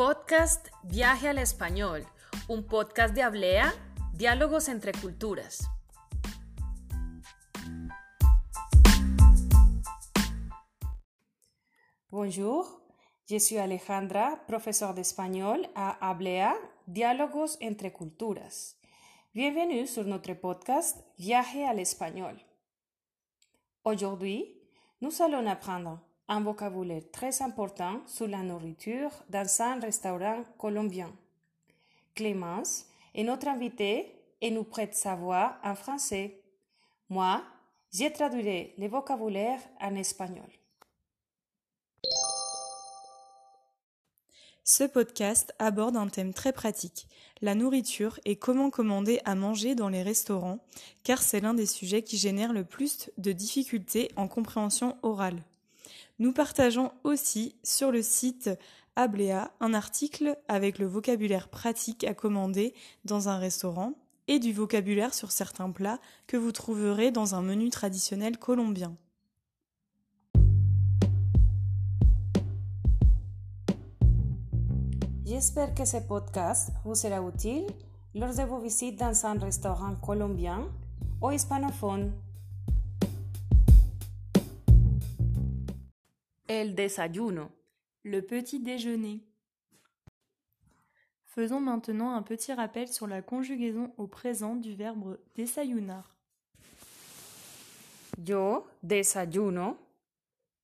[0.00, 2.06] Podcast Viaje al Español,
[2.48, 3.74] un podcast de Hablea,
[4.14, 5.68] diálogos entre culturas.
[12.08, 12.82] Bonjour,
[13.26, 18.78] je suis Alejandra, profesor de español à Hablea, diálogos entre culturas.
[19.34, 22.42] Bienvenue sur notre podcast Viaje al Español.
[23.82, 24.62] Aujourd'hui,
[25.02, 31.12] nous allons apprendre un vocabulaire très important sur la nourriture dans un restaurant colombien.
[32.14, 36.40] Clémence est notre invitée et nous prête sa voix en français.
[37.08, 37.42] Moi,
[37.92, 40.48] je traduirai le vocabulaire en espagnol.
[44.62, 47.08] Ce podcast aborde un thème très pratique,
[47.42, 50.60] la nourriture et comment commander à manger dans les restaurants,
[51.02, 55.42] car c'est l'un des sujets qui génère le plus de difficultés en compréhension orale.
[56.20, 58.50] Nous partageons aussi sur le site
[58.94, 62.74] Ablea un article avec le vocabulaire pratique à commander
[63.06, 63.94] dans un restaurant
[64.28, 68.94] et du vocabulaire sur certains plats que vous trouverez dans un menu traditionnel colombien.
[75.24, 77.64] J'espère que ce podcast vous sera utile
[78.14, 80.68] lors de vos visites dans un restaurant colombien
[81.22, 82.12] ou hispanophone.
[86.50, 87.52] El desayuno.
[88.02, 89.20] Le petit déjeuner.
[91.26, 96.12] Faisons maintenant un petit rappel sur la conjugaison au présent du verbe desayunar.
[98.18, 99.78] Yo desayuno,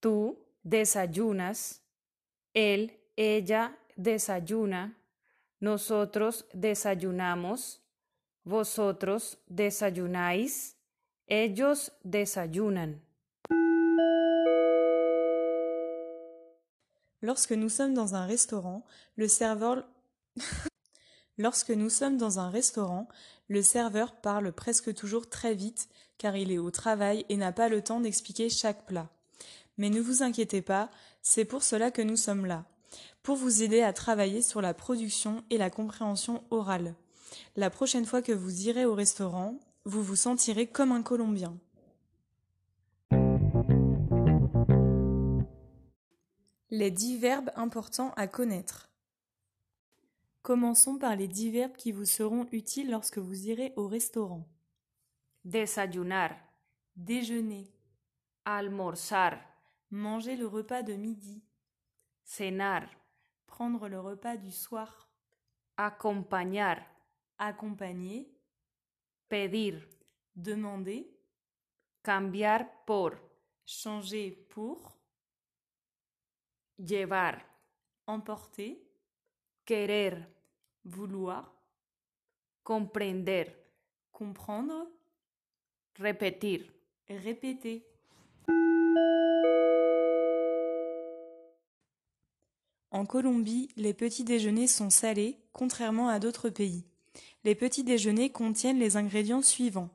[0.00, 1.82] tú desayunas,
[2.54, 4.90] él, ella desayuna,
[5.60, 7.82] nosotros desayunamos,
[8.46, 10.78] vosotros desayunáis,
[11.26, 13.02] ellos desayunan.
[21.38, 23.08] Lorsque nous sommes dans un restaurant,
[23.48, 27.70] le serveur parle presque toujours très vite car il est au travail et n'a pas
[27.70, 29.08] le temps d'expliquer chaque plat.
[29.78, 30.90] Mais ne vous inquiétez pas,
[31.22, 32.66] c'est pour cela que nous sommes là,
[33.22, 36.94] pour vous aider à travailler sur la production et la compréhension orale.
[37.56, 41.56] La prochaine fois que vous irez au restaurant, vous vous sentirez comme un Colombien.
[46.70, 48.90] Les dix verbes importants à connaître.
[50.40, 54.48] Commençons par les dix verbes qui vous seront utiles lorsque vous irez au restaurant.
[55.44, 56.30] Desayunar,
[56.96, 57.70] Déjeuner,
[58.44, 59.38] almorzar,
[59.90, 61.42] manger le repas de midi,
[62.22, 62.88] cenar,
[63.46, 65.10] prendre le repas du soir,
[65.76, 66.78] acompañar,
[67.36, 68.32] accompagner,
[69.28, 69.86] pedir,
[70.34, 71.10] demander,
[72.02, 73.18] cambiar por,
[73.66, 74.93] changer pour,
[76.78, 77.44] llevar,
[78.06, 78.78] emporter,
[79.64, 80.16] querer,
[80.84, 81.52] vouloir,
[82.62, 83.46] comprender,
[84.12, 84.86] comprendre,
[85.98, 86.70] repetir.
[87.08, 87.84] répéter.
[92.90, 96.84] En Colombie, les petits déjeuners sont salés, contrairement à d'autres pays.
[97.42, 99.90] Les petits déjeuners contiennent les ingrédients suivants.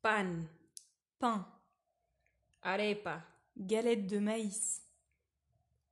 [0.00, 0.44] Pan,
[1.18, 1.46] pain,
[2.62, 3.22] arepa,
[3.58, 4.82] galettes de maïs,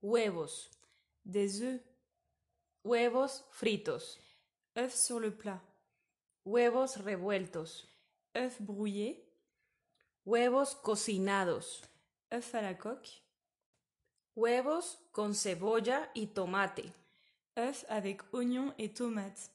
[0.03, 0.71] huevos,
[1.25, 1.81] des œufs,
[2.85, 4.19] huevos fritos,
[4.77, 5.61] œufs sur le plat,
[6.45, 7.87] huevos revueltos,
[8.37, 9.25] œufs brouillés,
[10.27, 11.83] huevos cocinados,
[12.33, 13.23] œufs à la coque,
[14.37, 16.93] huevos con cebolla y tomate,
[17.59, 19.51] œufs avec oignons et tomates,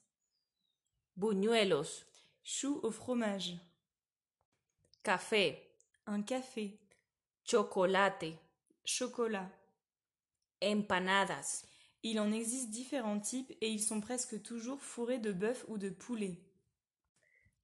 [1.15, 2.05] buñuelos,
[2.43, 3.55] choux au fromage,
[5.03, 5.57] café,
[6.05, 6.77] un café,
[7.45, 8.37] chocolate,
[8.83, 9.49] chocolat.
[10.63, 11.65] Empanadas,
[12.05, 15.89] Il en existe différents types et ils sont presque toujours fourrés de bœuf ou de
[15.89, 16.37] poulet.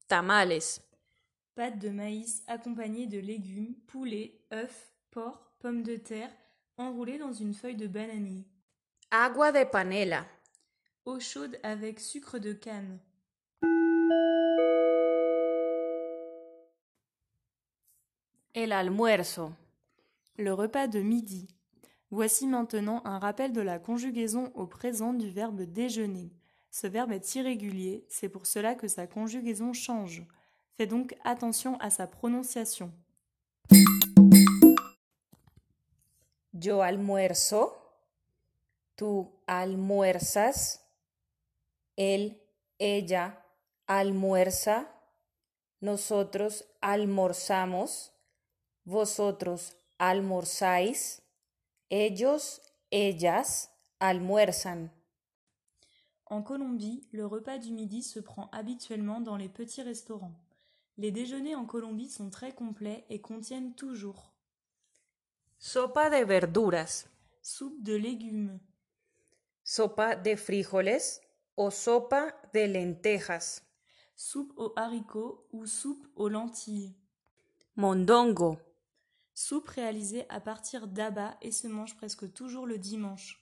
[0.07, 0.59] tamales,
[1.55, 6.31] Pâte de maïs accompagnée de légumes, poulet, œufs, porc, pommes de terre,
[6.77, 8.45] enroulées dans une feuille de bananier.
[9.11, 10.25] agua de panela,
[11.05, 12.99] Eau chaude avec sucre de canne.
[18.53, 19.55] el almuerzo,
[20.37, 21.47] Le repas de midi.
[22.11, 26.31] Voici maintenant un rappel de la conjugaison au présent du verbe déjeuner.
[26.71, 30.23] Ce verbe est irrégulier, c'est pour cela que sa conjugaison change.
[30.77, 32.91] Fais donc attention à sa prononciation.
[36.59, 37.77] yo almuerzo,
[38.95, 40.85] tú almuerzas,
[41.95, 42.41] él,
[42.77, 43.45] ella
[43.87, 44.87] almuerza,
[45.79, 48.11] nosotros almorzamos,
[48.83, 51.21] vosotros almorzáis,
[51.89, 53.69] ellos, ellas
[53.99, 54.89] almuerzan.
[56.25, 60.35] En Colombie, le repas du midi se prend habituellement dans les petits restaurants.
[60.97, 64.33] Les déjeuners en Colombie sont très complets et contiennent toujours
[65.59, 67.05] sopa de verduras,
[67.41, 68.59] soupe de légumes,
[69.63, 71.19] sopa de frijoles
[71.57, 73.61] o sopa de lentejas,
[74.15, 76.95] soupe aux haricots ou soupe aux lentilles,
[77.75, 78.57] mondongo,
[79.39, 83.41] soupe réalisée à partir d'abats et se mange presque toujours le dimanche.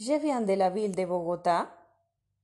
[0.00, 1.72] Je viens de la ville de Bogotá.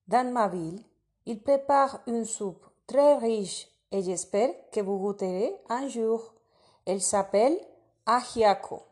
[0.07, 0.81] Dans ma ville,
[1.27, 6.35] ils préparent une soupe très riche et j'espère que vous goûterez un jour.
[6.87, 7.59] Elle s'appelle
[8.07, 8.85] ajiaco.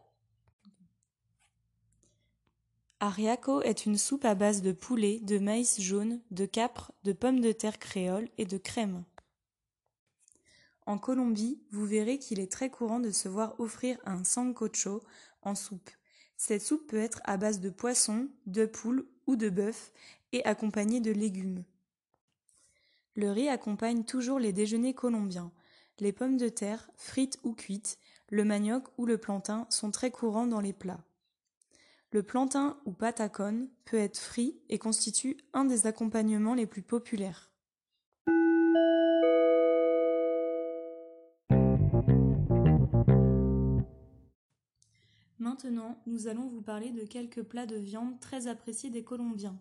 [2.99, 7.41] Ariaco est une soupe à base de poulet, de maïs jaune, de capre, de pommes
[7.41, 9.05] de terre créole et de crème.
[10.87, 15.03] En Colombie, vous verrez qu'il est très courant de se voir offrir un sancocho
[15.43, 15.91] en soupe.
[16.37, 19.93] Cette soupe peut être à base de poisson, de poule ou de bœuf
[20.33, 21.65] et accompagnée de légumes.
[23.17, 25.51] Le riz accompagne toujours les déjeuners colombiens.
[25.99, 27.99] Les pommes de terre, frites ou cuites,
[28.29, 31.03] le manioc ou le plantain sont très courants dans les plats.
[32.13, 37.51] Le plantain ou patacone peut être frit et constitue un des accompagnements les plus populaires.
[45.57, 49.59] Maintenant, nous allons vous parler de quelques plats de viande très appréciés des Colombiens.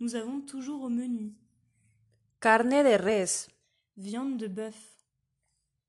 [0.00, 1.32] Nous avons toujours au menu
[2.40, 3.46] carne de res,
[3.96, 4.74] viande de bœuf,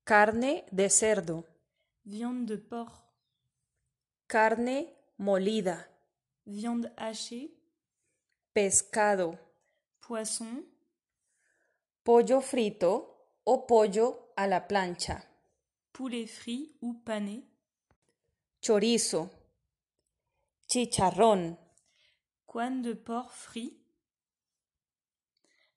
[0.04, 1.44] carne de cerdo,
[2.06, 3.10] viande de porc,
[4.28, 4.86] carne
[5.18, 5.84] molida,
[6.46, 7.50] viande hachée,
[8.54, 9.36] pescado,
[10.00, 10.62] poisson,
[12.04, 15.20] pollo frito o pollo a la plancha,
[15.92, 17.42] poulet frit ou pané,
[18.60, 19.39] chorizo,
[20.70, 21.58] chicharrón,
[22.46, 23.76] coine de porc frit.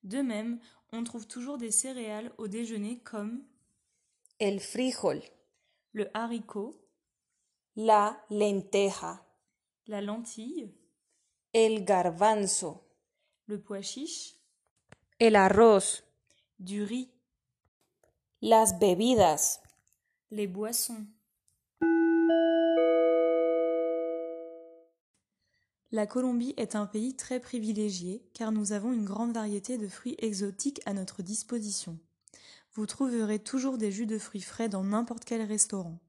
[0.04, 0.60] De même,
[0.92, 3.44] on trouve toujours des céréales au déjeuner comme
[4.38, 5.20] el frijol,
[5.94, 6.80] le haricot,
[7.74, 9.26] la lenteja,
[9.88, 10.72] la lentille,
[11.52, 12.86] el garbanzo,
[13.48, 14.36] le pois chiche,
[15.18, 16.04] el arroz,
[16.60, 17.10] du riz,
[18.40, 19.60] las bebidas,
[20.30, 21.08] les boissons.
[25.94, 30.16] La Colombie est un pays très privilégié car nous avons une grande variété de fruits
[30.18, 32.00] exotiques à notre disposition.
[32.72, 36.00] Vous trouverez toujours des jus de fruits frais dans n'importe quel restaurant.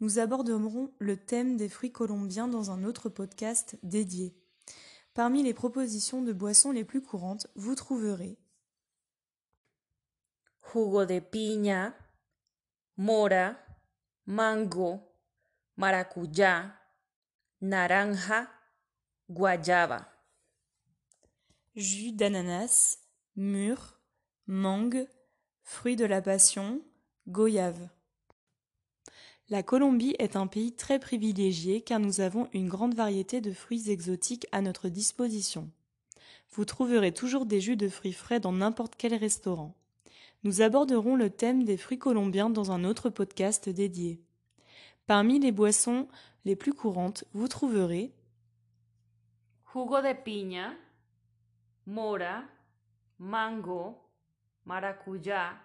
[0.00, 4.36] Nous aborderons le thème des fruits colombiens dans un autre podcast dédié.
[5.14, 8.36] Parmi les propositions de boissons les plus courantes, vous trouverez
[10.70, 11.94] jugo de piña,
[12.98, 13.56] mora,
[14.26, 15.00] mango,
[15.78, 16.74] maracuyá,
[17.62, 18.50] naranja,
[19.34, 20.08] guayaba.
[21.74, 23.00] Jus d'ananas,
[23.34, 23.98] mûre,
[24.46, 25.08] mangue,
[25.64, 26.80] fruit de la passion,
[27.26, 27.88] goyave.
[29.48, 33.90] La Colombie est un pays très privilégié car nous avons une grande variété de fruits
[33.90, 35.68] exotiques à notre disposition.
[36.52, 39.74] Vous trouverez toujours des jus de fruits frais dans n'importe quel restaurant.
[40.44, 44.22] Nous aborderons le thème des fruits colombiens dans un autre podcast dédié.
[45.08, 46.06] Parmi les boissons
[46.44, 48.12] les plus courantes, vous trouverez
[49.74, 50.78] jugo de piña,
[51.84, 52.48] mora,
[53.18, 53.98] mango,
[54.64, 55.60] maracuyá,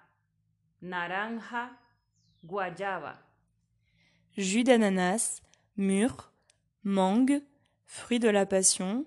[0.82, 1.78] naranja,
[2.44, 3.20] guayaba.
[4.36, 5.44] Jus d'ananas,
[5.78, 6.32] mûre,
[6.84, 7.44] mangue,
[7.86, 9.06] fruit de la passion,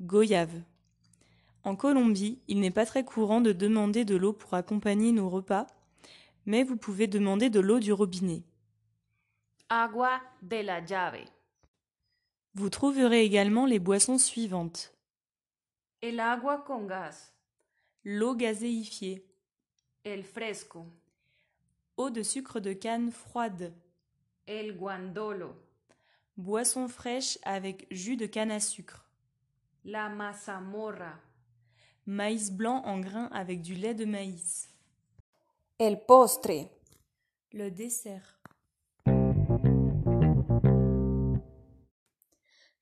[0.00, 0.62] goyave.
[1.64, 5.66] En Colombie, il n'est pas très courant de demander de l'eau pour accompagner nos repas,
[6.44, 8.42] mais vous pouvez demander de l'eau du robinet.
[9.70, 11.24] Agua de la llave.
[12.54, 14.92] Vous trouverez également les boissons suivantes.
[16.02, 17.32] El agua con gas.
[18.04, 19.24] L'eau gazéifiée.
[20.04, 20.84] El fresco.
[21.96, 23.72] Eau de sucre de canne froide.
[24.46, 25.54] El guandolo.
[26.36, 29.06] Boisson fraîche avec jus de canne à sucre.
[29.84, 31.18] La mazamorra.
[32.04, 34.68] Maïs blanc en grains avec du lait de maïs.
[35.78, 36.68] El postre.
[37.52, 38.41] Le dessert.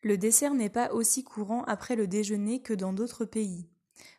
[0.03, 3.69] Le dessert n'est pas aussi courant après le déjeuner que dans d'autres pays.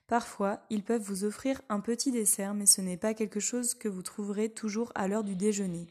[0.07, 3.87] Parfois, ils peuvent vous offrir un petit dessert, mais ce n'est pas quelque chose que
[3.87, 5.87] vous trouverez toujours à l'heure du déjeuner.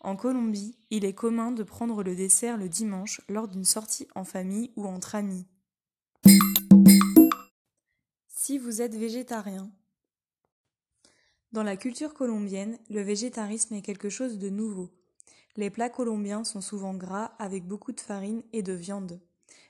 [0.00, 4.24] En Colombie, il est commun de prendre le dessert le dimanche lors d'une sortie en
[4.24, 5.46] famille ou entre amis.
[8.28, 9.70] Si vous êtes végétarien.
[11.52, 14.90] Dans la culture colombienne, le végétarisme est quelque chose de nouveau.
[15.56, 19.20] Les plats colombiens sont souvent gras avec beaucoup de farine et de viande.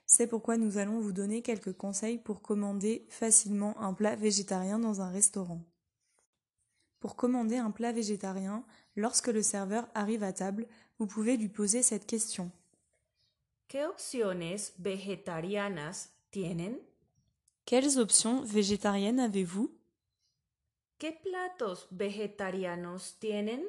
[0.05, 5.01] C'est pourquoi nous allons vous donner quelques conseils pour commander facilement un plat végétarien dans
[5.01, 5.63] un restaurant.
[7.01, 8.65] Pour commander un plat végétarien,
[8.97, 10.67] lorsque le serveur arrive à table,
[10.99, 12.51] vous pouvez lui poser cette question.
[13.69, 16.79] ¿Qué opciones vegetarianas tienen?
[17.65, 19.73] Quelles options végétariennes avez-vous?
[20.99, 23.61] ¿Qué platos vegetarianos tienen?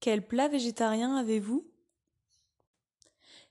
[0.00, 1.66] Quel plat végétarien avez-vous?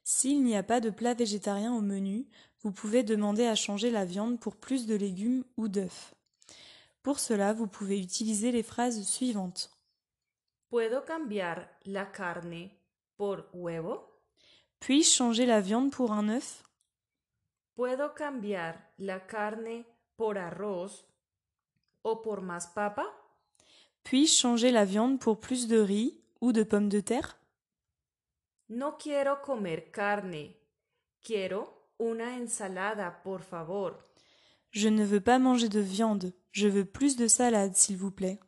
[0.04, 2.26] S'il n'y a pas de plat végétarien au menu,
[2.62, 6.14] vous pouvez demander à changer la viande pour plus de légumes ou d'œufs.
[7.04, 9.70] Pour cela, vous pouvez utiliser les phrases suivantes.
[10.70, 12.72] ¿Puedo cambiar la carne
[13.18, 14.04] por huevo?
[14.80, 16.64] Puis-je changer la viande pour un œuf?
[17.76, 19.86] ¿Puedo cambiar la carne
[20.18, 21.06] por arroz
[22.04, 23.06] o por más papa?
[24.04, 26.22] Puis-je changer la viande pour plus de riz?
[26.42, 27.38] Ou de pommes de terre?
[28.70, 30.56] No quiero comer carne.
[31.22, 33.98] Quiero una ensalada, por favor.
[34.72, 38.40] Je ne veux pas manger de viande, je veux plus de salade, s'il vous plaît.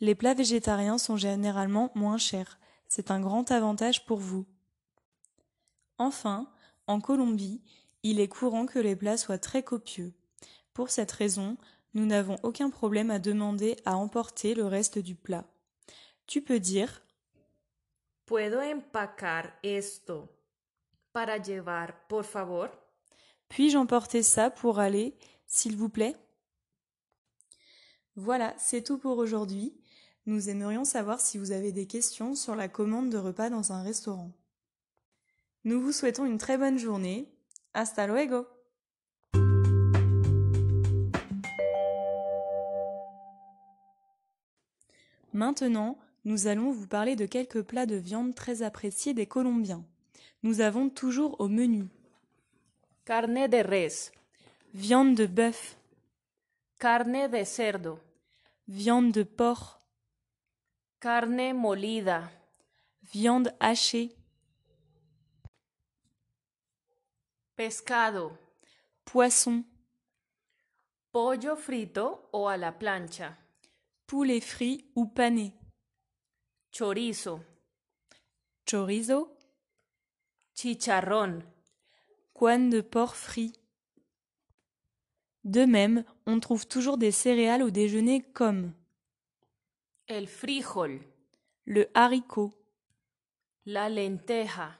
[0.00, 2.58] Les plats végétariens sont généralement moins chers.
[2.88, 4.46] C'est un grand avantage pour vous.
[5.98, 6.50] Enfin,
[6.86, 7.62] en Colombie,
[8.02, 10.12] il est courant que les plats soient très copieux.
[10.72, 11.56] Pour cette raison,
[11.94, 15.44] nous n'avons aucun problème à demander à emporter le reste du plat.
[16.26, 17.02] Tu peux dire
[18.26, 20.28] ¿Puedo empacar esto
[21.12, 22.70] para llevar, por favor?
[23.48, 25.14] Puis-je emporter ça pour aller,
[25.46, 26.16] s'il vous plaît?
[28.16, 29.72] Voilà, c'est tout pour aujourd'hui.
[30.26, 33.82] Nous aimerions savoir si vous avez des questions sur la commande de repas dans un
[33.82, 34.32] restaurant.
[35.62, 37.28] Nous vous souhaitons une très bonne journée.
[37.74, 38.46] Hasta luego
[45.32, 49.84] Maintenant, nous allons vous parler de quelques plats de viande très appréciés des Colombiens.
[50.42, 51.86] Nous avons toujours au menu
[53.04, 54.10] Carne de res,
[54.74, 55.76] viande de bœuf,
[56.80, 58.00] carne de cerdo,
[58.66, 59.78] viande de porc,
[60.98, 62.28] carne molida,
[63.04, 64.10] viande hachée,
[67.54, 68.36] pescado,
[69.04, 69.62] poisson,
[71.12, 73.32] pollo frito o a la plancha,
[74.08, 75.52] poulet frit ou pané,
[76.76, 77.40] chorizo,
[78.66, 79.34] chorizo,
[80.54, 81.42] chicharrón,
[82.34, 83.54] coine de porc frit.
[85.42, 88.74] De même, on trouve toujours des céréales au déjeuner comme
[90.06, 91.00] el frijol,
[91.64, 92.52] le haricot,
[93.64, 94.78] la lenteja,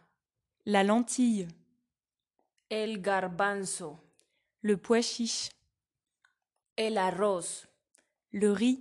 [0.67, 1.49] la lentille,
[2.69, 3.97] el garbanzo,
[4.61, 5.49] le pois chiche,
[6.77, 7.67] el arroz,
[8.33, 8.81] le riz,